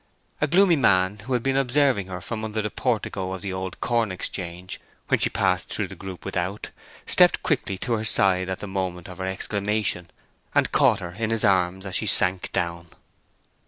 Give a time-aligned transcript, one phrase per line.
[0.41, 3.79] A gloomy man, who had been observing her from under the portico of the old
[3.81, 6.71] corn exchange when she passed through the group without,
[7.05, 10.09] stepped quickly to her side at the moment of her exclamation,
[10.55, 12.87] and caught her in his arms as she sank down.